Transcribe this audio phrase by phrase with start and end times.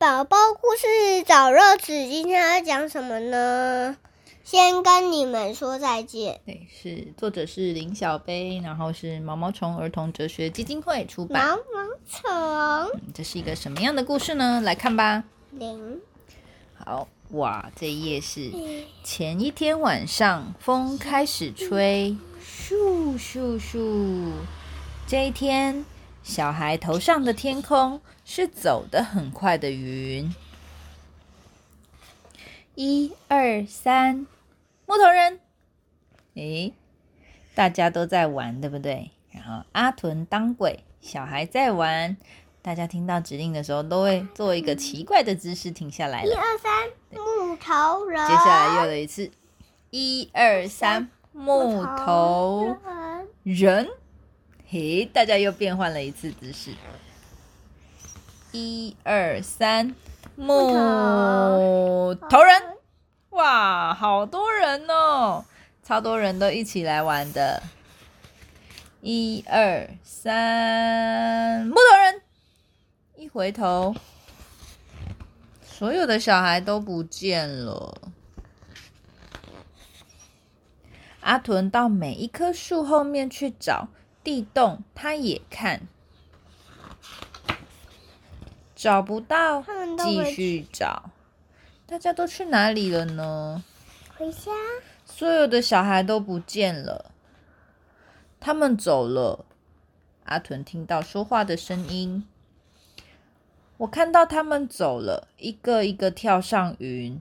[0.00, 3.98] 宝宝故事找乐子，今天要讲什么呢？
[4.42, 6.40] 先跟你们说再见。
[6.46, 11.46] 对，是作者是林小杯，然后是毛毛虫儿童哲学基金会出版。
[11.46, 11.62] 毛毛
[12.08, 14.62] 虫嗯这是一个什么样的故事呢？
[14.62, 15.22] 来看吧。
[15.50, 16.00] 零
[16.78, 18.50] 好，哇，这一页是
[19.04, 24.32] 前一天晚上，风开始吹，咻咻咻。
[25.06, 25.84] 这一天，
[26.30, 30.32] 小孩头上的天空是走得很快的云。
[32.76, 34.28] 一二三，
[34.86, 35.40] 木头人。
[36.34, 36.72] 诶，
[37.56, 39.10] 大家都在玩，对不对？
[39.32, 42.16] 然后阿屯当鬼，小孩在玩。
[42.62, 46.30] 大家听到指令的时候，都会做一个奇怪的姿势，停下来了。
[46.30, 48.24] 一二三，木头人。
[48.28, 49.28] 接下来又有一次，
[49.90, 52.76] 一二三，木头
[53.42, 53.88] 人人。
[54.72, 56.70] 嘿，大家又变换了一次姿势。
[58.52, 59.96] 一二三，
[60.36, 62.62] 木头人。
[63.30, 65.44] 哇，好多人哦，
[65.82, 67.60] 超多人都一起来玩的。
[69.00, 72.22] 一二三，木头人。
[73.16, 73.96] 一回头，
[75.64, 78.00] 所有的小孩都不见了。
[81.22, 83.88] 阿豚到每一棵树后面去找，
[84.22, 85.88] 地洞他也看，
[88.76, 89.64] 找不到
[89.98, 91.10] 继续找。
[91.86, 93.64] 大家都去哪里了呢？
[94.16, 94.52] 回家。
[95.06, 97.10] 所有的小孩都不见了，
[98.38, 99.44] 他们走了。
[100.24, 102.24] 阿豚听到说话的声音，
[103.78, 107.20] 我看到他们走了，一个一个跳上云。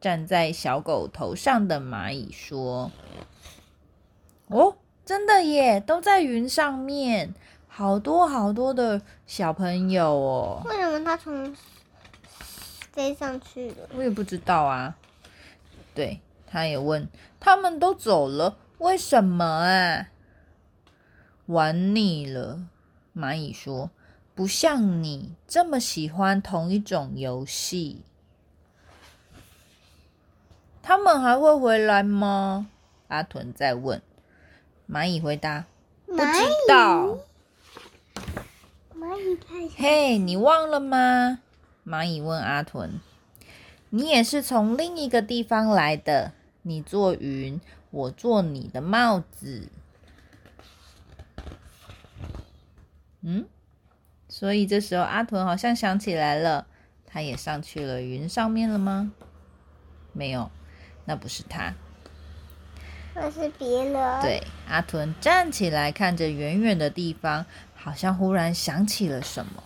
[0.00, 2.90] 站在小狗头上的蚂蚁说
[4.48, 7.34] ：“哦，真的耶，都在云上面，
[7.68, 11.54] 好多好多的小朋友哦。”为什么他从
[12.92, 13.88] 飞上去了？
[13.96, 14.96] 我也不知道啊。
[15.94, 17.08] 对，他也问，
[17.40, 20.08] 他们都走了，为什么啊？
[21.46, 22.60] 玩腻了，
[23.14, 23.90] 蚂蚁说，
[24.34, 28.02] 不像你这么喜欢同一种游戏。
[30.80, 32.68] 他们还会回来吗？
[33.08, 34.00] 阿豚在问。
[34.92, 35.64] 蚂蚁回答：
[36.04, 36.22] 不知
[36.68, 37.16] 道。
[38.94, 39.74] 蚂蚁太小。
[39.74, 41.38] 嘿，你忘了吗？
[41.86, 43.00] 蚂蚁问阿豚
[43.88, 47.58] ：“你也是从另一个地方来的，你做云，
[47.90, 49.70] 我做你的帽子。”
[53.24, 53.46] 嗯，
[54.28, 56.66] 所以这时候阿豚好像想起来了，
[57.06, 59.10] 他也上去了云上面了吗？
[60.12, 60.50] 没有，
[61.06, 61.72] 那不是他。
[63.14, 64.20] 那是别人。
[64.20, 69.64] 对，阿豚站起来，看着远远的地方，好像忽然想起了什么。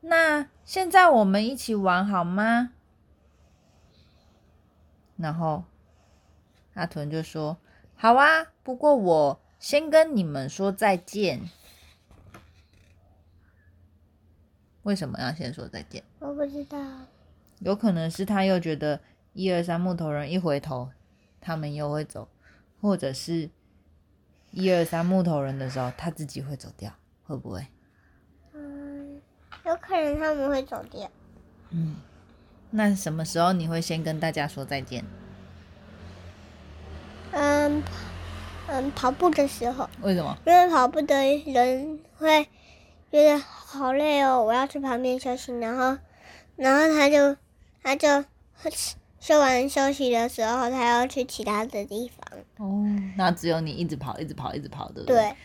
[0.00, 2.72] 那现在我们一起玩好吗？
[5.16, 5.64] 然后
[6.74, 7.56] 阿豚就说
[7.96, 11.48] ：“好啊，不过我先跟你们说再见。”
[14.84, 16.04] 为什么要先说再见？
[16.20, 16.78] 我不知道。
[17.58, 19.00] 有可能是他又觉得
[19.32, 20.90] 一二三木头人一回头，
[21.40, 22.28] 他们又会走，
[22.80, 23.50] 或者是
[24.50, 26.92] 一二三木头人的时候，他自己会走掉，
[27.24, 27.66] 会不会？
[28.52, 29.20] 嗯，
[29.64, 31.10] 有可能他们会走掉。
[31.70, 31.96] 嗯，
[32.70, 35.04] 那什么时候你会先跟大家说再见？
[37.32, 37.82] 嗯
[38.68, 40.36] 嗯，跑步的时候，为什么？
[40.46, 42.48] 因为跑步的人会
[43.10, 45.98] 觉得好累哦，我要去旁边休息，然后
[46.56, 47.36] 然后他就
[47.82, 48.24] 他就
[49.20, 52.38] 休完休息的时候，他要去其他的地方。
[52.58, 52.84] 哦，
[53.16, 55.36] 那只有你一直跑，一直跑，一直跑，对不对，对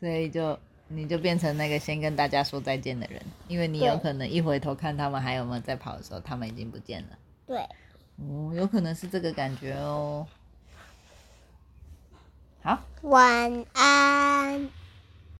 [0.00, 0.58] 所以就
[0.88, 7.18] 你就变成那个先跟大家说再见的人，因为你有可能一回头看他们还有没有在跑的时候，他们已经不见了。
[7.46, 7.58] 对，
[8.16, 10.26] 哦，有可能是这个感觉哦。
[12.62, 14.68] 好，晚安。